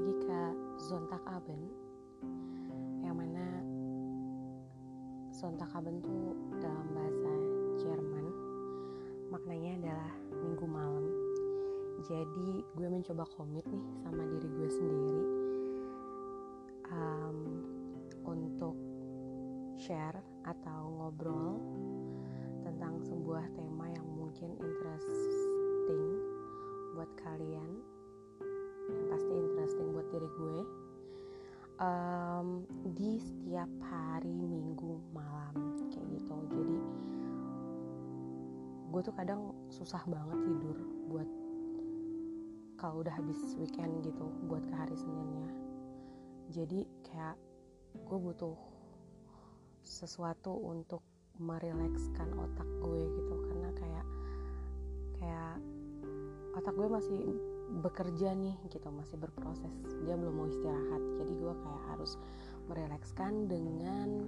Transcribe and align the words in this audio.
lagi 0.00 0.16
ke 0.24 0.42
Sonntagabend 0.80 1.68
yang 3.04 3.20
mana 3.20 3.60
Sonntagabend 5.28 6.00
tuh 6.00 6.32
dalam 6.56 6.88
bahasa 6.96 7.32
Jerman 7.84 8.26
maknanya 9.28 9.76
adalah 9.76 10.12
minggu 10.40 10.64
malam. 10.64 11.04
Jadi 12.08 12.64
gue 12.80 12.88
mencoba 12.88 13.28
komit 13.36 13.60
nih 13.68 13.84
sama 14.00 14.24
diri 14.24 14.48
gue 14.48 14.70
sendiri 14.72 15.24
um, 16.96 17.38
untuk 18.24 18.80
share 19.76 20.16
atau 20.48 20.96
ngobrol 20.96 21.60
tentang 22.64 23.04
sebuah 23.04 23.52
tema 23.52 23.92
yang 23.92 24.08
mungkin 24.16 24.56
interesting 24.64 26.24
buat 26.96 27.12
kalian 27.20 27.89
diri 30.10 30.28
gue 30.28 30.60
um, 31.80 32.48
di 32.92 33.18
setiap 33.18 33.70
hari 33.88 34.36
minggu 34.36 35.00
malam 35.10 35.54
kayak 35.90 36.06
gitu. 36.14 36.34
Jadi 36.52 36.76
gue 38.90 39.00
tuh 39.06 39.14
kadang 39.14 39.54
susah 39.70 40.02
banget 40.06 40.38
tidur 40.44 40.76
buat 41.08 41.28
kalau 42.80 43.04
udah 43.04 43.12
habis 43.12 43.36
weekend 43.60 44.00
gitu 44.04 44.24
buat 44.48 44.64
ke 44.64 44.74
hari 44.74 44.96
Seninnya. 44.96 45.50
Jadi 46.50 46.88
kayak 47.06 47.36
gue 47.94 48.18
butuh 48.18 48.56
sesuatu 49.84 50.52
untuk 50.52 51.04
merilekskan 51.40 52.28
otak 52.36 52.68
gue 52.80 53.02
gitu. 53.20 53.34
Karena 53.46 53.70
kayak 53.76 54.06
kayak 55.20 55.54
otak 56.56 56.74
gue 56.74 56.88
masih 56.88 57.20
bekerja 57.78 58.34
nih 58.34 58.58
gitu 58.66 58.90
masih 58.90 59.14
berproses 59.14 59.70
dia 60.02 60.18
belum 60.18 60.34
mau 60.34 60.48
istirahat. 60.50 61.02
Jadi 61.22 61.32
gue 61.38 61.54
kayak 61.54 61.82
harus 61.94 62.18
merilekskan 62.66 63.46
dengan 63.46 64.26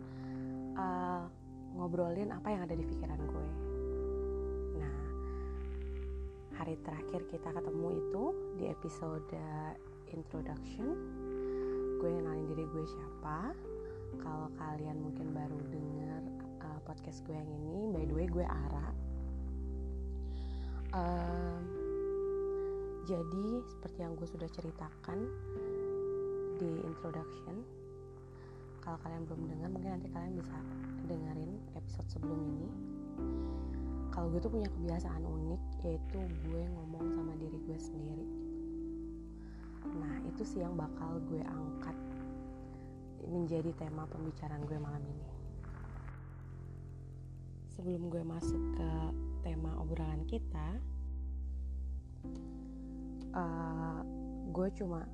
uh, 0.79 1.27
ngobrolin 1.75 2.31
apa 2.31 2.49
yang 2.55 2.63
ada 2.63 2.75
di 2.79 2.85
pikiran 2.87 3.19
gue. 3.19 3.49
Nah 4.79 4.99
hari 6.55 6.79
terakhir 6.87 7.27
kita 7.27 7.51
ketemu 7.51 7.89
itu 7.99 8.25
di 8.63 8.65
episode 8.71 9.27
introduction. 10.15 10.95
Gue 11.99 12.11
kenalin 12.15 12.47
diri 12.47 12.65
gue 12.71 12.85
siapa. 12.87 13.51
Kalau 14.23 14.53
kalian 14.61 15.03
mungkin 15.03 15.33
baru 15.33 15.59
dengar 15.73 16.23
uh, 16.63 16.81
podcast 16.85 17.25
gue 17.27 17.35
yang 17.35 17.49
ini 17.49 17.91
by 17.91 18.05
the 18.07 18.15
way 18.15 18.27
gue 18.31 18.47
Ara. 18.47 18.89
Um, 20.93 21.92
jadi 23.03 23.47
seperti 23.67 23.99
yang 24.03 24.15
gue 24.15 24.29
sudah 24.31 24.49
ceritakan 24.51 25.19
di 26.63 26.71
introduction 26.87 27.67
kalau 28.83 28.99
kalian 29.07 29.23
belum 29.31 29.43
dengar 29.47 29.69
mungkin 29.71 29.91
nanti 29.95 30.11
kalian 30.11 30.35
bisa 30.39 30.59
dengerin 31.07 31.53
episode 31.79 32.09
sebelum 32.11 32.39
ini. 32.43 32.69
Kalau 34.11 34.29
gue 34.29 34.43
tuh 34.43 34.51
punya 34.51 34.69
kebiasaan 34.75 35.23
unik 35.23 35.63
yaitu 35.87 36.19
gue 36.51 36.63
ngomong 36.67 37.15
sama 37.15 37.33
diri 37.39 37.59
gue 37.63 37.79
sendiri. 37.79 38.27
Nah 39.87 40.15
itu 40.27 40.43
sih 40.43 40.67
yang 40.67 40.75
bakal 40.75 41.23
gue 41.31 41.43
angkat 41.47 41.95
menjadi 43.23 43.71
tema 43.79 44.03
pembicaraan 44.11 44.67
gue 44.67 44.79
malam 44.83 45.03
ini. 45.07 45.31
Sebelum 47.79 48.11
gue 48.11 48.23
masuk 48.27 48.63
ke 48.77 48.91
tema 49.47 49.79
obrolan 49.79 50.27
kita 50.27 50.79
uh, 53.37 54.01
gue 54.53 54.69
cuma 54.77 55.09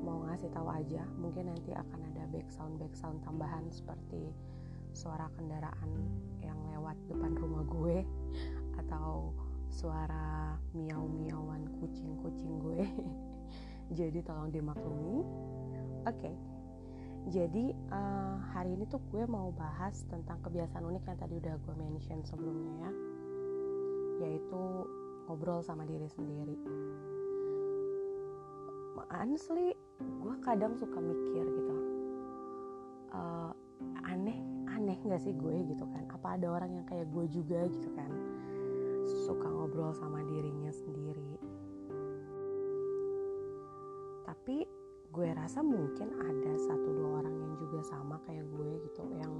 mau 0.00 0.24
ngasih 0.26 0.50
tahu 0.50 0.68
aja 0.72 1.04
mungkin 1.20 1.52
nanti 1.52 1.70
akan 1.76 2.00
ada 2.14 2.24
background 2.32 2.80
background 2.80 3.20
tambahan 3.22 3.64
seperti 3.68 4.32
suara 4.90 5.30
kendaraan 5.38 5.90
yang 6.42 6.58
lewat 6.74 6.98
depan 7.06 7.36
rumah 7.38 7.62
gue 7.68 8.02
atau 8.80 9.30
suara 9.70 10.58
miau 10.74 11.06
miauan 11.06 11.62
kucing 11.78 12.18
kucing 12.20 12.58
gue. 12.58 12.82
Jadi 13.98 14.18
tolong 14.22 14.50
dimaklumi. 14.50 15.22
Oke. 16.06 16.18
Okay. 16.18 16.36
jadi 17.28 17.76
uh, 17.92 18.40
hari 18.56 18.72
ini 18.72 18.88
tuh 18.88 18.96
gue 19.12 19.28
mau 19.28 19.52
bahas 19.52 20.08
tentang 20.08 20.40
kebiasaan 20.40 20.88
unik 20.88 21.04
yang 21.04 21.18
tadi 21.20 21.34
udah 21.36 21.52
gue 21.60 21.74
mention 21.76 22.24
sebelumnya 22.24 22.72
ya. 22.80 22.90
Yaitu 24.24 24.62
ngobrol 25.30 25.62
sama 25.62 25.86
diri 25.86 26.10
sendiri. 26.10 26.58
Honestly 29.14 29.78
gue 30.02 30.34
kadang 30.42 30.74
suka 30.74 30.98
mikir 30.98 31.46
gitu. 31.46 31.74
Uh, 33.14 33.54
aneh 34.10 34.42
aneh 34.74 34.98
gak 35.06 35.22
sih 35.22 35.30
gue 35.30 35.70
gitu 35.70 35.86
kan? 35.86 36.02
Apa 36.10 36.34
ada 36.34 36.50
orang 36.50 36.82
yang 36.82 36.86
kayak 36.90 37.06
gue 37.14 37.30
juga 37.30 37.62
gitu 37.70 37.94
kan? 37.94 38.10
Suka 39.22 39.46
ngobrol 39.46 39.94
sama 39.94 40.18
dirinya 40.26 40.74
sendiri. 40.74 41.38
Tapi 44.26 44.66
gue 45.14 45.28
rasa 45.30 45.62
mungkin 45.62 46.10
ada 46.26 46.52
satu 46.58 46.90
dua 46.90 47.22
orang 47.22 47.38
yang 47.38 47.54
juga 47.54 47.86
sama 47.86 48.18
kayak 48.26 48.50
gue 48.50 48.70
gitu 48.82 49.06
yang 49.14 49.34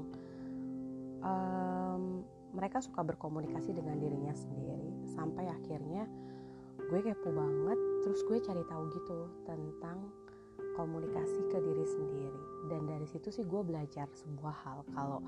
um, 1.26 2.22
mereka 2.50 2.82
suka 2.82 3.06
berkomunikasi 3.06 3.70
dengan 3.74 3.98
dirinya 3.98 4.34
sendiri 4.34 4.90
sampai 5.14 5.46
akhirnya 5.50 6.06
gue 6.90 7.00
kepo 7.06 7.30
banget 7.30 7.78
terus 8.02 8.20
gue 8.26 8.38
cari 8.42 8.62
tahu 8.66 8.82
gitu 8.90 9.18
tentang 9.46 10.10
komunikasi 10.74 11.40
ke 11.52 11.58
diri 11.60 11.84
sendiri. 11.86 12.42
Dan 12.70 12.86
dari 12.88 13.06
situ 13.06 13.28
sih 13.28 13.44
gue 13.44 13.62
belajar 13.62 14.08
sebuah 14.10 14.56
hal 14.64 14.78
kalau 14.96 15.20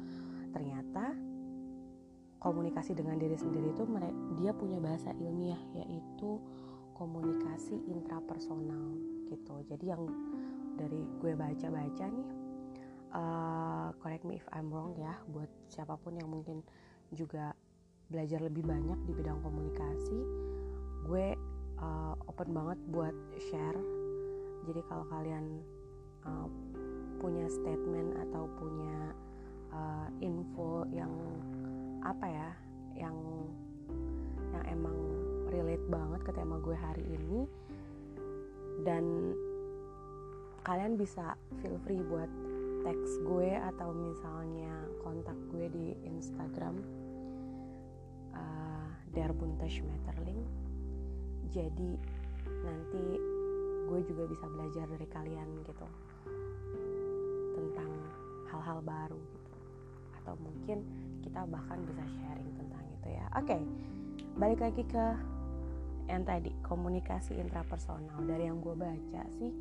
ternyata 0.54 1.12
komunikasi 2.42 2.98
dengan 2.98 3.20
diri 3.20 3.38
sendiri 3.38 3.70
itu 3.70 3.86
dia 4.40 4.50
punya 4.56 4.82
bahasa 4.82 5.14
ilmiah 5.14 5.60
yaitu 5.78 6.42
komunikasi 6.98 7.78
intrapersonal 7.86 8.98
gitu. 9.30 9.54
Jadi 9.70 9.84
yang 9.92 10.02
dari 10.74 11.04
gue 11.20 11.32
baca-baca 11.36 12.04
nih 12.08 12.28
uh, 13.12 13.88
correct 14.00 14.24
me 14.24 14.40
if 14.40 14.46
I'm 14.50 14.72
wrong 14.72 14.96
ya 14.96 15.14
buat 15.28 15.48
siapa 15.68 16.00
pun 16.00 16.16
yang 16.16 16.32
mungkin 16.32 16.64
juga 17.12 17.52
belajar 18.12 18.44
lebih 18.44 18.64
banyak 18.64 18.98
di 19.08 19.12
bidang 19.16 19.40
komunikasi 19.40 20.20
gue 21.08 21.34
uh, 21.82 22.14
open 22.30 22.50
banget 22.54 22.78
buat 22.94 23.14
share. 23.50 23.80
Jadi 24.62 24.80
kalau 24.86 25.04
kalian 25.10 25.58
uh, 26.22 26.46
punya 27.18 27.46
statement 27.50 28.18
atau 28.28 28.46
punya 28.58 29.14
uh, 29.74 30.08
info 30.22 30.86
yang 30.94 31.10
apa 32.02 32.26
ya 32.26 32.50
yang 32.98 33.16
yang 34.50 34.64
emang 34.66 34.96
relate 35.50 35.86
banget 35.86 36.20
ke 36.26 36.32
tema 36.34 36.58
gue 36.62 36.74
hari 36.74 37.04
ini 37.06 37.46
dan 38.82 39.34
kalian 40.62 40.94
bisa 40.98 41.34
feel 41.62 41.78
free 41.82 42.02
buat 42.06 42.30
teks 42.82 43.22
gue 43.22 43.54
atau 43.54 43.94
misalnya 43.94 44.74
kontak 45.02 45.38
gue 45.54 45.66
di 45.70 45.86
Instagram 46.06 47.01
uh, 48.34 48.88
Der 49.12 49.30
Bunte 49.32 49.68
Schmetterling 49.68 50.62
jadi 51.52 51.90
nanti 52.64 53.04
gue 53.92 54.00
juga 54.08 54.24
bisa 54.24 54.48
belajar 54.48 54.88
dari 54.88 55.06
kalian 55.12 55.48
gitu 55.68 55.86
tentang 57.52 57.92
hal-hal 58.48 58.78
baru 58.80 59.20
gitu. 59.20 59.52
Atau 60.16 60.34
mungkin 60.40 60.80
kita 61.20 61.44
bahkan 61.44 61.84
bisa 61.84 62.00
sharing 62.08 62.50
tentang 62.56 62.84
itu 62.88 63.08
ya. 63.12 63.26
Oke 63.36 63.52
okay, 63.52 63.62
balik 64.40 64.60
lagi 64.64 64.82
ke 64.88 65.06
yang 66.08 66.24
tadi 66.24 66.50
komunikasi 66.64 67.36
intrapersonal. 67.36 68.16
Dari 68.24 68.48
yang 68.48 68.64
gue 68.64 68.72
baca 68.72 69.22
sih 69.36 69.52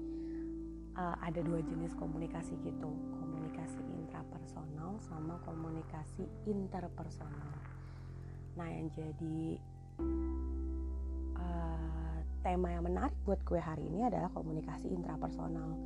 uh, 0.96 1.16
ada 1.20 1.44
dua 1.44 1.60
jenis 1.60 1.92
komunikasi 2.00 2.56
gitu. 2.64 2.90
Komunikasi 3.20 3.84
intrapersonal 4.00 4.96
sama 5.04 5.36
komunikasi 5.44 6.24
interpersonal 6.48 7.61
nah 8.60 8.68
yang 8.68 8.92
jadi 8.92 9.40
uh, 11.40 12.18
tema 12.42 12.68
yang 12.74 12.84
menarik 12.86 13.16
buat 13.24 13.40
gue 13.46 13.62
hari 13.62 13.88
ini 13.88 14.08
adalah 14.08 14.30
komunikasi 14.34 14.90
intrapersonal. 14.92 15.78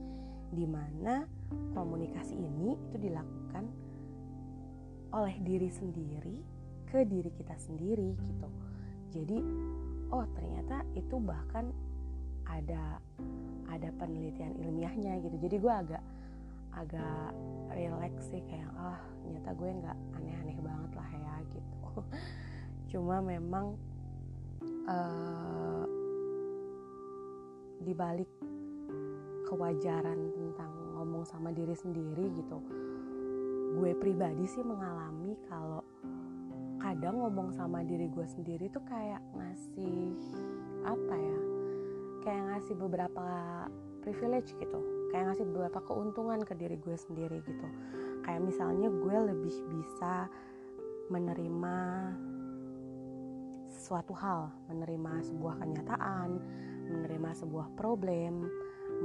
Di 0.55 0.65
mana 0.65 1.27
komunikasi 1.75 2.37
ini 2.37 2.79
itu 2.79 2.95
dilakukan 2.97 3.65
oleh 5.11 5.35
diri 5.43 5.69
sendiri 5.71 6.37
ke 6.87 7.03
diri 7.03 7.31
kita 7.35 7.55
sendiri 7.59 8.15
gitu. 8.15 8.49
Jadi 9.11 9.37
oh 10.11 10.25
ternyata 10.35 10.85
itu 10.95 11.15
bahkan 11.19 11.69
ada 12.45 12.99
ada 13.67 13.89
penelitian 13.99 14.55
ilmiahnya 14.57 15.19
gitu. 15.21 15.35
Jadi 15.37 15.55
gue 15.59 15.73
agak 15.73 16.03
agak 16.75 17.31
relax 17.71 18.27
sih 18.27 18.43
kayak 18.51 18.67
ah 18.75 18.95
oh, 18.95 18.99
ternyata 19.23 19.49
gue 19.55 19.69
nggak 19.79 19.97
aneh-aneh 20.19 20.57
banget 20.59 20.91
lah 20.91 21.09
ya 21.11 21.35
gitu 21.55 21.79
cuma 22.89 23.21
memang 23.21 23.77
uh, 24.85 25.85
dibalik 27.85 28.29
kewajaran 29.45 30.19
tentang 30.33 30.71
ngomong 30.97 31.23
sama 31.27 31.53
diri 31.53 31.75
sendiri 31.77 32.25
gitu 32.33 32.57
gue 33.75 33.91
pribadi 33.99 34.47
sih 34.47 34.63
mengalami 34.63 35.35
kalau 35.51 35.83
kadang 36.79 37.19
ngomong 37.19 37.51
sama 37.51 37.83
diri 37.83 38.07
gue 38.07 38.23
sendiri 38.23 38.71
tuh 38.71 38.81
kayak 38.87 39.19
ngasih 39.35 40.15
apa 40.85 41.15
ya 41.17 41.39
kayak 42.25 42.43
ngasih 42.49 42.75
beberapa 42.77 43.27
privilege 44.05 44.53
gitu. 44.61 44.79
Kayak 45.09 45.33
ngasih 45.33 45.45
beberapa 45.49 45.79
keuntungan 45.81 46.45
ke 46.45 46.53
diri 46.53 46.77
gue 46.77 46.93
sendiri 46.93 47.41
gitu. 47.41 47.67
Kayak 48.21 48.45
misalnya 48.45 48.93
gue 48.93 49.17
lebih 49.33 49.55
bisa 49.73 50.29
menerima 51.09 51.77
suatu 53.85 54.17
hal, 54.17 54.49
menerima 54.65 55.21
sebuah 55.29 55.61
kenyataan, 55.61 56.41
menerima 56.89 57.29
sebuah 57.37 57.69
problem, 57.77 58.49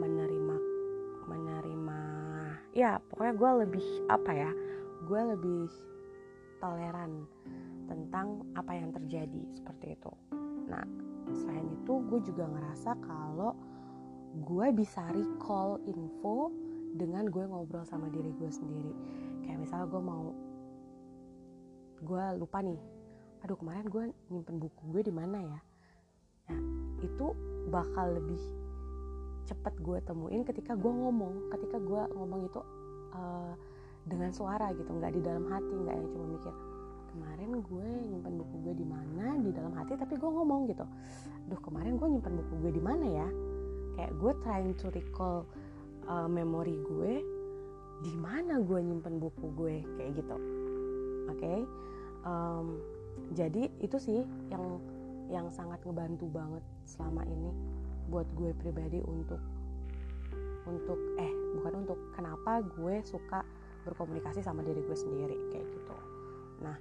menerima 0.01 0.57
menerima 1.29 2.01
ya 2.73 2.99
pokoknya 3.13 3.35
gue 3.37 3.51
lebih 3.67 3.87
apa 4.09 4.33
ya 4.33 4.51
gue 5.05 5.21
lebih 5.37 5.69
toleran 6.59 7.29
tentang 7.87 8.47
apa 8.57 8.73
yang 8.73 8.89
terjadi 8.95 9.43
seperti 9.53 10.01
itu. 10.01 10.13
Nah 10.71 10.87
selain 11.31 11.69
itu 11.71 11.93
gue 12.09 12.21
juga 12.25 12.49
ngerasa 12.49 12.97
kalau 13.05 13.53
gue 14.49 14.67
bisa 14.73 15.03
recall 15.13 15.83
info 15.87 16.51
dengan 16.95 17.29
gue 17.29 17.45
ngobrol 17.47 17.85
sama 17.87 18.09
diri 18.11 18.33
gue 18.39 18.51
sendiri. 18.51 18.95
Kayak 19.45 19.59
misalnya 19.67 19.87
gue 19.91 20.03
mau 20.03 20.25
gue 22.01 22.25
lupa 22.41 22.59
nih 22.65 23.00
aduh 23.41 23.57
kemarin 23.57 23.87
gue 23.89 24.05
nyimpen 24.29 24.57
buku 24.61 24.83
gue 24.93 25.03
di 25.09 25.13
mana 25.15 25.39
ya? 25.41 25.61
Nah 26.53 26.61
itu 27.01 27.27
bakal 27.73 28.21
lebih 28.21 28.41
cepet 29.49 29.75
gue 29.81 29.99
temuin 30.05 30.45
ketika 30.45 30.77
gue 30.77 30.93
ngomong 30.93 31.49
ketika 31.57 31.81
gue 31.81 32.03
ngomong 32.15 32.47
itu 32.47 32.61
uh, 33.17 33.53
dengan 34.05 34.31
suara 34.31 34.71
gitu 34.77 34.89
nggak 34.93 35.13
di 35.17 35.21
dalam 35.25 35.49
hati 35.49 35.73
nggak 35.73 35.97
yang 35.97 36.09
cuma 36.13 36.27
mikir 36.37 36.55
kemarin 37.11 37.51
gue 37.59 37.89
nyimpan 38.07 38.33
buku 38.39 38.55
gue 38.63 38.75
di 38.79 38.87
mana? 38.87 39.25
Di 39.43 39.51
dalam 39.51 39.73
hati 39.75 39.93
tapi 39.99 40.15
gue 40.15 40.31
ngomong 40.31 40.61
gitu 40.71 40.85
duh 41.49 41.61
kemarin 41.65 41.99
gue 41.99 42.07
nyimpan 42.07 42.33
buku 42.45 42.53
gue 42.67 42.73
di 42.77 42.83
mana 42.83 43.07
ya? 43.09 43.29
Kayak 43.99 44.13
gue 44.21 44.33
trying 44.45 44.73
to 44.79 44.87
recall 44.95 45.49
uh, 46.07 46.29
memori 46.31 46.77
gue 46.87 47.13
di 48.01 48.13
mana 48.17 48.61
gue 48.63 48.79
nyimpan 48.79 49.17
buku 49.17 49.47
gue? 49.57 49.77
Kayak 49.97 50.23
gitu 50.23 50.37
oke? 50.37 51.39
Okay? 51.41 51.61
um, 52.25 52.81
jadi 53.31 53.71
itu 53.79 53.97
sih 53.99 54.21
yang 54.51 54.65
yang 55.31 55.47
sangat 55.55 55.79
ngebantu 55.87 56.27
banget 56.31 56.65
selama 56.83 57.23
ini 57.23 57.51
buat 58.11 58.27
gue 58.35 58.51
pribadi 58.59 58.99
untuk 59.07 59.39
untuk 60.67 60.99
eh 61.19 61.31
bukan 61.59 61.87
untuk 61.87 61.99
kenapa 62.15 62.63
gue 62.63 62.99
suka 63.07 63.47
berkomunikasi 63.87 64.43
sama 64.43 64.61
diri 64.67 64.83
gue 64.83 64.99
sendiri 64.99 65.39
kayak 65.55 65.67
gitu. 65.71 65.97
Nah 66.67 66.77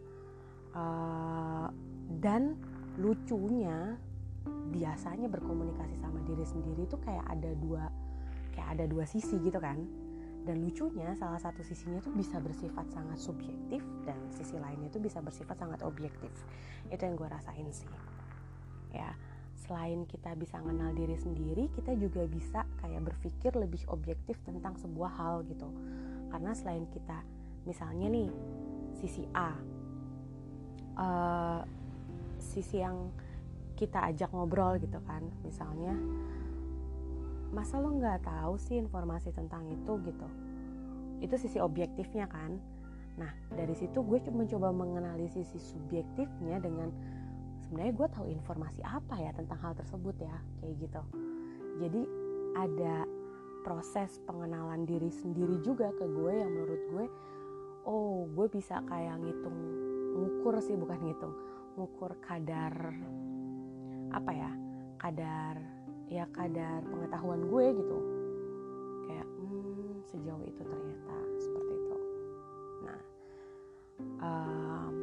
uh, 0.73 1.67
dan 2.17 2.57
lucunya 2.97 3.95
biasanya 4.73 5.29
berkomunikasi 5.29 5.95
sama 6.01 6.19
diri 6.25 6.45
sendiri 6.45 6.89
itu 6.89 6.97
kayak 7.05 7.25
ada 7.29 7.53
dua 7.61 7.85
kayak 8.53 8.69
ada 8.77 8.85
dua 8.89 9.05
sisi 9.05 9.37
gitu 9.39 9.61
kan 9.61 9.77
dan 10.47 10.63
lucunya 10.63 11.11
salah 11.19 11.37
satu 11.37 11.61
sisinya 11.61 11.99
tuh 11.99 12.15
bisa 12.15 12.39
bersifat 12.39 12.87
sangat 12.91 13.19
subjektif 13.19 13.83
dan 14.07 14.17
sisi 14.31 14.55
lainnya 14.55 14.87
tuh 14.89 15.03
bisa 15.03 15.19
bersifat 15.19 15.59
sangat 15.59 15.83
objektif. 15.83 16.31
Itu 16.87 17.01
yang 17.03 17.15
gue 17.19 17.29
rasain 17.29 17.67
sih. 17.71 17.89
Ya 18.95 19.13
selain 19.69 20.09
kita 20.09 20.33
bisa 20.33 20.57
mengenal 20.65 20.97
diri 20.97 21.13
sendiri 21.13 21.69
kita 21.77 21.93
juga 21.93 22.25
bisa 22.25 22.65
kayak 22.81 23.05
berpikir 23.05 23.53
lebih 23.53 23.85
objektif 23.93 24.39
tentang 24.41 24.73
sebuah 24.81 25.11
hal 25.13 25.35
gitu. 25.45 25.69
Karena 26.33 26.57
selain 26.57 26.89
kita 26.89 27.21
misalnya 27.67 28.07
nih 28.09 28.29
sisi 28.97 29.29
A 29.37 29.53
uh, 30.97 31.61
sisi 32.41 32.81
yang 32.81 33.11
kita 33.77 34.11
ajak 34.11 34.33
ngobrol 34.33 34.75
gitu 34.81 34.99
kan. 35.05 35.23
Misalnya 35.45 35.95
masa 37.49 37.81
lo 37.81 37.93
nggak 37.95 38.25
tahu 38.25 38.55
sih 38.61 38.77
informasi 38.77 39.33
tentang 39.33 39.65
itu? 39.69 39.93
Gitu. 40.05 40.27
Itu 41.23 41.35
sisi 41.35 41.57
objektifnya 41.59 42.29
kan. 42.29 42.57
Nah 43.19 43.31
dari 43.51 43.75
situ 43.75 43.99
gue 44.01 44.19
mencoba 44.31 44.71
mengenali 44.71 45.27
sisi 45.27 45.59
subjektifnya 45.59 46.61
dengan 46.61 46.89
sebenarnya 47.65 47.93
gue 47.93 48.07
tahu 48.13 48.25
informasi 48.31 48.81
apa 48.85 49.19
ya 49.19 49.31
tentang 49.35 49.59
hal 49.59 49.73
tersebut 49.75 50.15
ya? 50.21 50.37
Kayak 50.61 50.75
gitu. 50.87 51.01
Jadi 51.79 52.01
ada 52.57 53.05
proses 53.61 54.17
pengenalan 54.23 54.87
diri 54.87 55.11
sendiri 55.11 55.59
juga 55.61 55.91
ke 55.93 56.05
gue 56.07 56.33
yang 56.33 56.49
menurut 56.49 56.81
gue 56.95 57.05
oh 57.85 58.27
gue 58.31 58.47
bisa 58.51 58.79
kayak 58.87 59.19
ngitung 59.19 59.57
ngukur 60.19 60.59
sih 60.63 60.75
bukan 60.75 60.99
ngitung 61.03 61.35
ngukur 61.75 62.11
kadar 62.23 62.73
apa 64.11 64.31
ya 64.33 64.51
kadar 64.99 65.78
ya 66.09 66.25
kadar 66.33 66.81
pengetahuan 66.89 67.45
gue 67.45 67.65
gitu. 67.77 67.97
Kayak 69.05 69.27
hmm, 69.29 69.93
sejauh 70.09 70.43
itu 70.43 70.61
ternyata 70.65 71.15
seperti 71.37 71.73
itu. 71.77 71.97
Nah 72.83 72.99
um, 74.25 74.93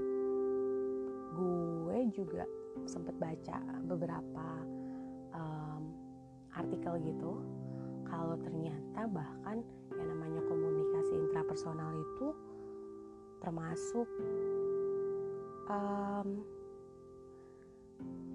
gue 1.38 1.99
juga 2.11 2.44
sempat 2.91 3.14
baca 3.23 3.58
beberapa 3.87 4.49
um, 5.31 5.82
artikel 6.58 6.99
gitu. 7.06 7.38
Kalau 8.06 8.38
ternyata 8.43 9.06
bahkan 9.11 9.62
yang 9.94 10.08
namanya 10.11 10.43
komunikasi 10.47 11.14
intrapersonal 11.26 11.91
itu 11.94 12.29
termasuk 13.43 14.08
um, 15.70 16.43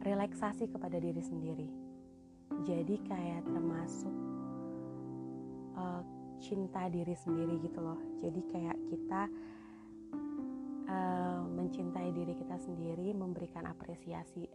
relaksasi 0.03 0.67
kepada 0.71 0.97
diri 0.99 1.21
sendiri 1.21 1.80
jadi 2.67 2.95
kayak 3.07 3.41
termasuk 3.47 4.15
uh, 5.77 6.01
cinta 6.41 6.89
diri 6.89 7.15
sendiri 7.15 7.61
gitu 7.63 7.79
loh 7.79 7.99
jadi 8.19 8.41
kayak 8.51 8.77
kita 8.89 9.21
uh, 10.91 11.41
mencintai 11.47 12.09
diri 12.11 12.33
kita 12.35 12.57
sendiri, 12.59 13.15
memberikan 13.15 13.67
apresiasi 13.67 14.47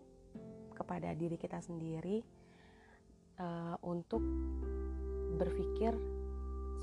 kepada 0.77 1.17
diri 1.17 1.41
kita 1.41 1.59
sendiri 1.65 2.21
uh, 3.41 3.77
untuk 3.85 4.21
berpikir 5.41 5.97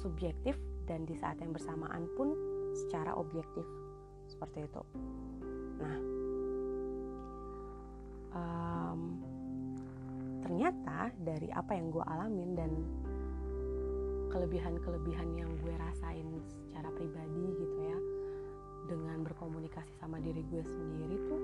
subjektif 0.01 0.57
dan 0.89 1.05
di 1.05 1.15
saat 1.15 1.39
yang 1.39 1.53
bersamaan 1.53 2.09
pun 2.17 2.33
secara 2.73 3.13
objektif 3.13 3.63
seperti 4.25 4.65
itu. 4.65 4.83
Nah, 5.77 5.97
um, 8.33 9.01
ternyata 10.43 11.09
dari 11.23 11.47
apa 11.55 11.71
yang 11.71 11.87
gue 11.87 12.03
alamin 12.03 12.51
dan 12.51 12.71
kelebihan-kelebihan 14.27 15.29
yang 15.39 15.49
gue 15.63 15.71
rasain 15.79 16.27
secara 16.67 16.91
pribadi 16.91 17.45
gitu 17.55 17.77
ya 17.79 17.99
dengan 18.91 19.23
berkomunikasi 19.23 19.95
sama 19.95 20.19
diri 20.19 20.43
gue 20.51 20.59
sendiri 20.59 21.15
tuh 21.31 21.43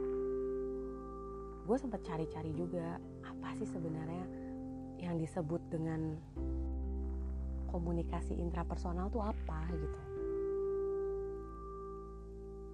gue 1.63 1.77
sempat 1.79 2.01
cari-cari 2.03 2.51
juga 2.57 2.99
apa 3.23 3.55
sih 3.55 3.69
sebenarnya 3.69 4.25
yang 4.99 5.15
disebut 5.15 5.63
dengan 5.71 6.19
komunikasi 7.69 8.35
intrapersonal 8.35 9.07
tuh 9.13 9.21
apa 9.21 9.69
gitu. 9.69 9.99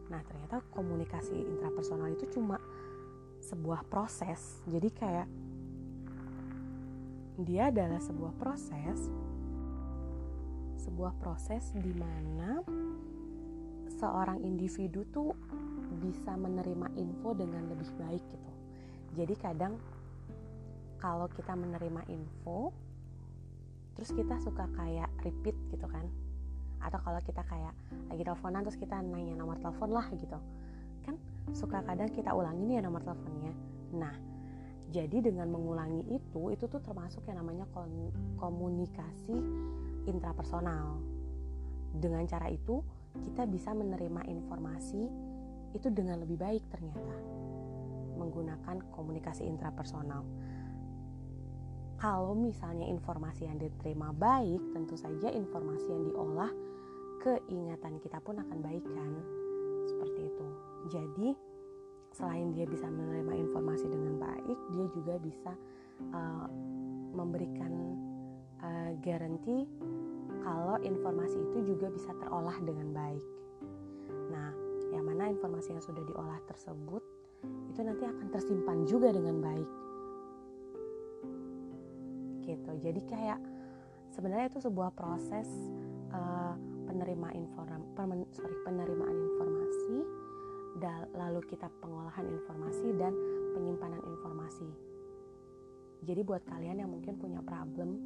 Nah 0.07 0.23
ternyata 0.23 0.63
komunikasi 0.71 1.35
intrapersonal 1.35 2.15
itu 2.15 2.25
cuma 2.39 2.55
sebuah 3.43 3.83
proses. 3.91 4.63
Jadi 4.65 4.89
kayak 4.95 5.27
dia 7.39 7.67
adalah 7.67 7.99
sebuah 7.99 8.33
proses 8.39 9.11
sebuah 10.85 11.17
proses 11.17 11.73
di 11.75 11.91
mana 11.97 12.61
seorang 13.97 14.43
individu 14.45 15.01
tuh 15.09 15.33
bisa 15.97 16.37
menerima 16.37 16.93
info 16.99 17.33
dengan 17.33 17.65
lebih 17.71 17.89
baik 17.97 18.21
gitu. 18.21 18.51
Jadi 19.17 19.33
kadang 19.39 19.73
kalau 21.01 21.25
kita 21.31 21.57
menerima 21.57 22.05
info 22.11 22.69
terus 23.95 24.11
kita 24.11 24.37
suka 24.43 24.67
kayak 24.75 25.09
repeat 25.23 25.55
gitu 25.73 25.87
kan. 25.89 26.05
Atau 26.83 27.01
kalau 27.01 27.17
kita 27.23 27.41
kayak 27.47 27.73
lagi 28.11 28.21
teleponan 28.21 28.61
terus 28.61 28.77
kita 28.77 29.01
nanya 29.01 29.33
nomor 29.33 29.57
telepon 29.57 29.89
lah 29.89 30.05
gitu. 30.13 30.37
Kan 31.01 31.17
suka 31.55 31.81
kadang 31.81 32.11
kita 32.13 32.29
ulangin 32.35 32.77
ya 32.77 32.81
nomor 32.83 33.01
teleponnya. 33.01 33.53
Nah, 33.95 34.13
jadi 34.93 35.17
dengan 35.21 35.49
mengulangi 35.49 36.05
itu 36.13 36.53
itu 36.53 36.65
tuh 36.69 36.81
termasuk 36.81 37.25
yang 37.25 37.41
namanya 37.41 37.65
komunikasi 38.37 39.35
intrapersonal. 40.05 41.01
Dengan 41.95 42.27
cara 42.27 42.51
itu 42.51 42.83
kita 43.23 43.47
bisa 43.47 43.71
menerima 43.71 44.27
informasi 44.27 45.01
itu 45.75 45.87
dengan 45.91 46.23
lebih 46.23 46.39
baik 46.39 46.63
ternyata 46.71 47.15
menggunakan 48.15 48.79
komunikasi 48.95 49.43
intrapersonal. 49.43 50.23
kalau 51.95 52.35
misalnya 52.35 52.85
informasi 52.91 53.47
yang 53.47 53.55
diterima 53.55 54.11
baik 54.11 54.59
tentu 54.75 54.99
saja 54.99 55.31
informasi 55.31 55.87
yang 55.87 56.03
diolah 56.11 56.51
keingatan 57.23 57.97
kita 58.03 58.19
pun 58.19 58.35
akan 58.35 58.59
baik 58.59 58.83
kan 58.83 59.11
seperti 59.87 60.21
itu 60.27 60.47
jadi 60.91 61.29
selain 62.15 62.55
dia 62.55 62.63
bisa 62.63 62.87
menerima 62.87 63.35
informasi 63.43 63.91
dengan 63.91 64.15
baik 64.23 64.57
dia 64.71 64.87
juga 64.95 65.19
bisa 65.19 65.51
uh, 66.15 66.47
memberikan 67.11 67.71
uh, 68.63 68.91
garansi 69.03 69.67
kalau 70.39 70.79
informasi 70.79 71.35
itu 71.51 71.75
juga 71.75 71.91
bisa 71.91 72.13
terolah 72.21 72.55
dengan 72.63 72.93
baik. 72.95 73.25
Nah 74.31 74.49
yang 74.95 75.03
mana 75.03 75.27
informasi 75.27 75.75
yang 75.75 75.83
sudah 75.83 76.03
diolah 76.07 76.39
tersebut 76.47 77.03
itu 77.73 77.79
nanti 77.83 78.07
akan 78.07 78.27
tersimpan 78.31 78.77
juga 78.87 79.11
dengan 79.11 79.43
baik. 79.43 79.69
Gitu. 82.45 82.71
Jadi 82.79 83.01
kayak 83.09 83.41
sebenarnya 84.13 84.47
itu 84.53 84.63
sebuah 84.63 84.93
proses 84.95 85.49
uh, 86.13 86.55
penerima 86.85 87.33
inform 87.35 87.83
sorry 88.31 88.55
penerimaan 88.63 89.17
informasi 89.17 89.97
lalu 91.15 91.39
kita 91.47 91.71
pengolahan 91.79 92.27
informasi 92.27 92.87
dan 92.99 93.15
penyimpanan 93.55 94.03
informasi. 94.03 94.67
Jadi 96.05 96.21
buat 96.21 96.43
kalian 96.45 96.83
yang 96.83 96.91
mungkin 96.91 97.15
punya 97.17 97.39
problem 97.41 97.97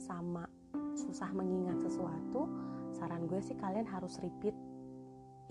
sama 0.00 0.48
susah 0.96 1.28
mengingat 1.36 1.76
sesuatu 1.84 2.48
saran 2.96 3.28
gue 3.28 3.40
sih 3.44 3.56
kalian 3.60 3.84
harus 3.84 4.16
repeat 4.24 4.56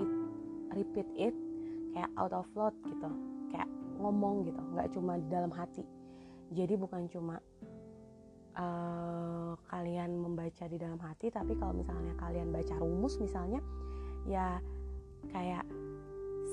it 0.02 0.10
repeat 0.74 1.08
it 1.14 1.36
kayak 1.94 2.10
out 2.18 2.34
of 2.34 2.50
loud 2.58 2.74
gitu 2.84 3.10
kayak 3.54 3.70
ngomong 4.02 4.44
gitu 4.44 4.60
nggak 4.74 4.90
cuma 4.92 5.22
di 5.22 5.28
dalam 5.30 5.54
hati. 5.54 5.86
Jadi 6.52 6.74
bukan 6.78 7.10
cuma 7.10 7.38
uh, 8.58 9.54
kalian 9.70 10.20
membaca 10.20 10.66
di 10.68 10.78
dalam 10.78 11.00
hati 11.00 11.32
tapi 11.32 11.56
kalau 11.56 11.74
misalnya 11.78 12.14
kalian 12.20 12.52
baca 12.52 12.76
rumus 12.82 13.18
misalnya 13.22 13.62
ya 14.26 14.60
kayak 15.32 15.66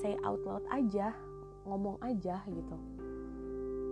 say 0.03 0.19
out 0.27 0.43
loud 0.43 0.67
aja 0.75 1.15
ngomong 1.63 1.97
aja 2.03 2.43
gitu. 2.51 2.77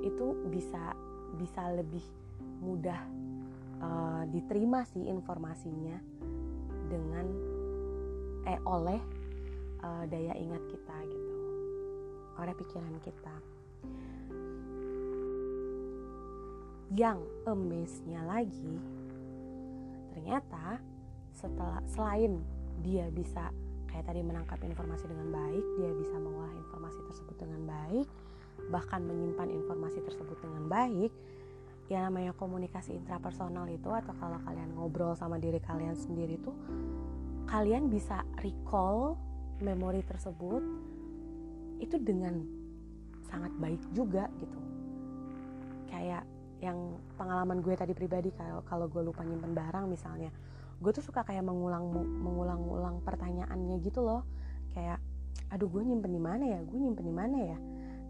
Itu 0.03 0.27
bisa 0.51 0.99
bisa 1.39 1.71
lebih 1.71 2.03
mudah 2.61 2.99
uh, 3.79 4.23
diterima 4.29 4.83
sih 4.91 5.07
informasinya 5.07 5.97
dengan 6.91 7.27
eh 8.45 8.59
oleh 8.67 8.99
uh, 9.87 10.05
daya 10.11 10.35
ingat 10.35 10.63
kita 10.67 10.97
gitu. 11.07 11.33
Oleh 12.43 12.55
pikiran 12.59 12.97
kita. 13.07 13.35
Yang 16.91 17.23
amaze-nya 17.47 18.27
lagi 18.27 18.75
ternyata 20.11 20.83
setelah 21.31 21.79
selain 21.87 22.43
dia 22.83 23.07
bisa 23.15 23.55
kayak 23.91 24.07
tadi 24.07 24.23
menangkap 24.23 24.59
informasi 24.63 25.11
dengan 25.11 25.29
baik 25.35 25.65
dia 25.77 25.91
bisa 25.93 26.17
mengolah 26.17 26.55
informasi 26.55 26.99
tersebut 27.11 27.37
dengan 27.39 27.63
baik 27.67 28.09
bahkan 28.69 29.01
menyimpan 29.01 29.49
informasi 29.49 30.05
tersebut 30.05 30.37
dengan 30.45 30.69
baik. 30.69 31.13
Ya 31.91 32.07
namanya 32.07 32.31
komunikasi 32.39 32.95
intrapersonal 32.95 33.67
itu 33.67 33.91
atau 33.91 34.15
kalau 34.15 34.39
kalian 34.47 34.79
ngobrol 34.79 35.19
sama 35.19 35.43
diri 35.43 35.59
kalian 35.59 35.99
sendiri 35.99 36.39
tuh 36.39 36.55
kalian 37.51 37.91
bisa 37.91 38.23
recall 38.47 39.19
memori 39.59 40.07
tersebut 40.07 40.63
itu 41.83 41.99
dengan 41.99 42.47
sangat 43.27 43.51
baik 43.59 43.83
juga 43.91 44.31
gitu. 44.39 44.59
Kayak 45.91 46.23
yang 46.63 46.95
pengalaman 47.19 47.59
gue 47.59 47.75
tadi 47.75 47.91
pribadi 47.91 48.31
kalau 48.39 48.63
kalau 48.63 48.87
gue 48.87 49.03
lupa 49.03 49.27
nyimpen 49.27 49.51
barang 49.51 49.91
misalnya 49.91 50.31
gue 50.81 50.91
tuh 50.97 51.05
suka 51.05 51.21
kayak 51.29 51.45
mengulang 51.45 51.93
mengulang-ulang 52.25 53.05
pertanyaannya 53.05 53.77
gitu 53.85 54.01
loh. 54.01 54.25
Kayak 54.73 54.99
aduh 55.53 55.69
gue 55.69 55.83
nyimpen 55.85 56.11
di 56.11 56.23
mana 56.23 56.45
ya? 56.57 56.61
Gue 56.65 56.79
nyimpen 56.81 57.05
di 57.05 57.15
mana 57.15 57.37
ya? 57.37 57.59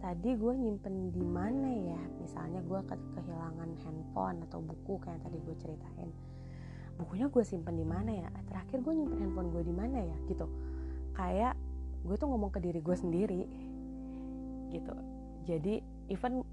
Tadi 0.01 0.31
gue 0.39 0.55
nyimpen 0.55 0.95
di 1.13 1.25
mana 1.27 1.69
ya? 1.69 2.01
Misalnya 2.23 2.63
gue 2.63 2.81
ke 2.87 2.95
kehilangan 2.95 3.71
handphone 3.85 4.39
atau 4.49 4.63
buku 4.63 5.03
kayak 5.03 5.19
yang 5.19 5.23
tadi 5.27 5.39
gue 5.43 5.57
ceritain. 5.59 6.11
Bukunya 6.97 7.27
gue 7.27 7.45
simpen 7.45 7.75
di 7.75 7.85
mana 7.85 8.11
ya? 8.15 8.29
Terakhir 8.47 8.81
gue 8.87 8.93
nyimpen 8.97 9.19
handphone 9.19 9.51
gue 9.51 9.63
di 9.67 9.75
mana 9.75 9.99
ya? 10.07 10.17
Gitu. 10.31 10.47
Kayak 11.19 11.59
gue 12.07 12.17
tuh 12.17 12.29
ngomong 12.31 12.55
ke 12.55 12.63
diri 12.63 12.81
gue 12.81 12.97
sendiri. 12.97 13.43
Gitu. 14.71 14.95
Jadi 15.45 15.83
even 16.07 16.47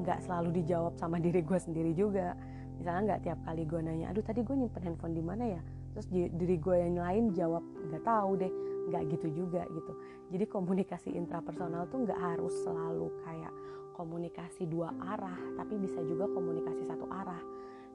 nggak 0.00 0.24
selalu 0.24 0.64
dijawab 0.64 0.96
sama 0.96 1.20
diri 1.26 1.44
gue 1.44 1.58
sendiri 1.60 1.92
juga 1.92 2.32
misalnya 2.78 3.02
nggak 3.14 3.20
tiap 3.26 3.38
kali 3.42 3.62
gue 3.66 3.80
nanya 3.82 4.06
aduh 4.14 4.22
tadi 4.22 4.40
gue 4.46 4.54
nyimpen 4.54 4.82
handphone 4.86 5.14
di 5.14 5.22
mana 5.22 5.44
ya 5.58 5.60
terus 5.92 6.06
diri 6.10 6.56
gue 6.56 6.76
yang 6.78 7.02
lain 7.02 7.34
jawab 7.34 7.62
nggak 7.90 8.02
tahu 8.06 8.30
deh 8.38 8.52
nggak 8.88 9.02
gitu 9.18 9.28
juga 9.44 9.62
gitu 9.68 9.92
jadi 10.30 10.44
komunikasi 10.46 11.12
intrapersonal 11.12 11.90
tuh 11.90 12.06
nggak 12.06 12.16
harus 12.16 12.54
selalu 12.62 13.10
kayak 13.26 13.52
komunikasi 13.98 14.64
dua 14.70 14.94
arah 14.94 15.36
tapi 15.58 15.74
bisa 15.76 15.98
juga 16.06 16.30
komunikasi 16.30 16.86
satu 16.86 17.10
arah 17.10 17.42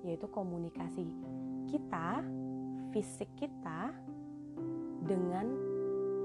yaitu 0.03 0.27
komunikasi 0.27 1.07
kita 1.71 2.19
fisik 2.91 3.31
kita 3.39 3.89
dengan 5.07 5.47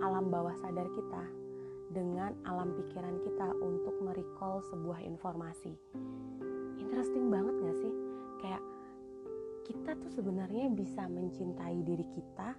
alam 0.03 0.31
bawah 0.31 0.55
sadar 0.59 0.87
kita 0.93 1.23
dengan 1.89 2.37
alam 2.45 2.77
pikiran 2.77 3.17
kita 3.25 3.49
untuk 3.65 3.97
merecall 4.05 4.61
sebuah 4.69 5.01
informasi. 5.01 5.73
Interesting 6.77 7.33
banget 7.33 7.55
gak 7.65 7.79
sih? 7.81 8.08
Kayak 8.39 8.63
kita 9.69 9.95
tuh 10.01 10.11
sebenarnya 10.15 10.73
bisa 10.73 11.05
mencintai 11.07 11.85
diri 11.85 12.07
kita 12.15 12.57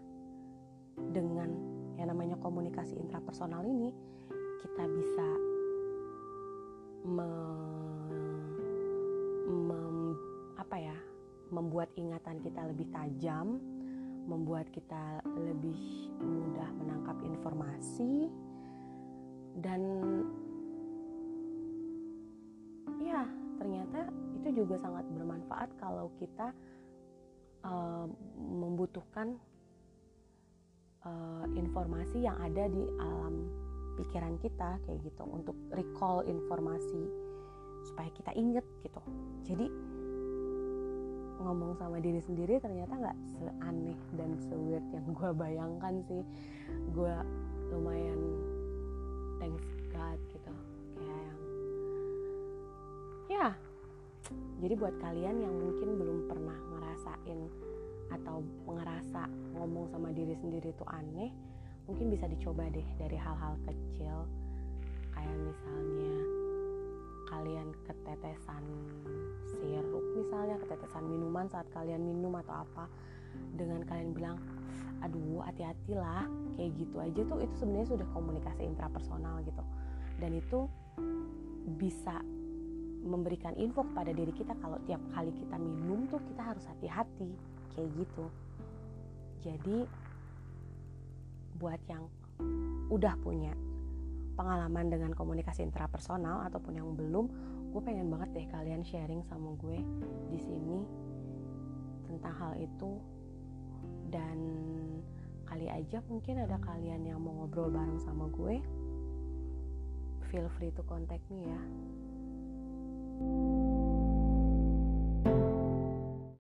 dengan 1.15 1.49
yang 1.97 2.11
namanya 2.11 2.37
komunikasi 2.39 2.95
intrapersonal 2.99 3.65
ini. 3.65 3.91
Kita 4.59 4.83
bisa 4.85 5.27
me, 7.07 7.31
mem, 9.47 9.97
apa 10.59 10.77
ya 10.77 10.97
membuat 11.49 11.89
ingatan 11.97 12.43
kita 12.43 12.61
lebih 12.69 12.87
tajam 12.93 13.57
membuat 14.29 14.69
kita 14.69 15.25
lebih 15.25 16.13
mudah 16.21 16.69
menangkap 16.77 17.17
informasi 17.25 18.29
dan 19.57 19.81
ya 23.01 23.25
ternyata 23.57 24.05
itu 24.49 24.65
juga 24.65 24.81
sangat 24.81 25.05
bermanfaat 25.13 25.69
kalau 25.77 26.09
kita 26.17 26.49
uh, 27.61 28.09
membutuhkan 28.41 29.37
uh, 31.05 31.45
informasi 31.53 32.25
yang 32.25 32.33
ada 32.41 32.65
di 32.65 32.83
alam 32.97 33.45
pikiran 34.01 34.41
kita 34.41 34.81
kayak 34.87 34.99
gitu 35.05 35.23
untuk 35.29 35.53
recall 35.75 36.25
informasi 36.25 37.05
supaya 37.85 38.09
kita 38.15 38.31
inget 38.33 38.65
gitu. 38.81 39.01
Jadi 39.45 39.67
ngomong 41.39 41.77
sama 41.79 42.03
diri 42.03 42.19
sendiri 42.19 42.59
ternyata 42.59 42.91
nggak 42.99 43.19
seaneh 43.37 43.99
dan 44.17 44.35
seweird 44.49 44.85
yang 44.91 45.07
gue 45.13 45.29
bayangkan 45.37 45.95
sih. 46.09 46.23
Gue 46.91 47.13
lumayan 47.69 48.19
thanks 49.39 49.78
jadi 54.59 54.73
buat 54.75 54.95
kalian 54.99 55.39
yang 55.39 55.55
mungkin 55.55 55.89
belum 55.95 56.19
pernah 56.27 56.59
ngerasain 56.75 57.39
atau 58.11 58.43
ngerasa 58.67 59.31
ngomong 59.55 59.87
sama 59.87 60.11
diri 60.11 60.35
sendiri 60.35 60.75
itu 60.75 60.85
aneh 60.91 61.31
mungkin 61.87 62.11
bisa 62.13 62.29
dicoba 62.29 62.67
deh 62.69 62.85
dari 62.99 63.17
hal-hal 63.17 63.55
kecil. 63.65 64.27
Kayak 65.15 65.37
misalnya 65.41 66.15
kalian 67.29 67.67
ketetesan 67.87 68.63
sirup 69.49 70.05
misalnya 70.13 70.55
ketetesan 70.61 71.03
minuman 71.07 71.49
saat 71.49 71.65
kalian 71.73 72.03
minum 72.03 72.35
atau 72.37 72.61
apa. 72.61 72.85
Dengan 73.55 73.81
kalian 73.87 74.11
bilang 74.13 74.37
aduh 74.99 75.39
hati-hatilah 75.47 76.27
kayak 76.59 76.75
gitu 76.75 76.97
aja 76.99 77.21
tuh 77.23 77.39
itu 77.39 77.55
sebenarnya 77.55 77.89
sudah 77.95 78.07
komunikasi 78.11 78.61
intrapersonal 78.67 79.41
gitu. 79.47 79.63
Dan 80.19 80.35
itu 80.35 80.67
bisa 81.79 82.21
memberikan 82.99 83.55
info 83.55 83.87
kepada 83.87 84.11
diri 84.11 84.31
kita 84.35 84.51
kalau 84.59 84.75
tiap 84.83 84.99
kali 85.15 85.31
kita 85.31 85.55
minum 85.55 86.05
tuh 86.11 86.19
kita 86.27 86.41
harus 86.53 86.65
hati-hati 86.67 87.31
kayak 87.75 87.89
gitu. 87.95 88.25
Jadi 89.39 89.77
buat 91.59 91.79
yang 91.87 92.07
udah 92.91 93.15
punya 93.19 93.55
pengalaman 94.35 94.87
dengan 94.87 95.11
komunikasi 95.11 95.67
intrapersonal 95.67 96.47
ataupun 96.47 96.73
yang 96.79 96.95
belum 96.95 97.25
gue 97.69 97.81
pengen 97.83 98.07
banget 98.07 98.29
deh 98.35 98.47
kalian 98.49 98.81
sharing 98.83 99.21
sama 99.27 99.53
gue 99.59 99.79
di 100.31 100.39
sini 100.39 100.79
tentang 102.07 102.35
hal 102.35 102.53
itu. 102.59 102.99
Dan 104.09 104.37
kali 105.45 105.69
aja 105.69 106.01
mungkin 106.09 106.45
ada 106.45 106.57
kalian 106.61 107.05
yang 107.05 107.21
mau 107.21 107.33
ngobrol 107.45 107.73
bareng 107.73 108.01
sama 108.01 108.29
gue 108.29 108.61
feel 110.29 110.45
free 110.61 110.69
to 110.77 110.85
contact 110.85 111.25
me 111.33 111.41
ya 111.41 111.61
Thank 113.19 113.31
you. 113.31 113.68